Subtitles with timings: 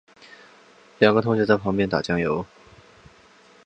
[0.97, 2.43] 两个同学在旁边打醬油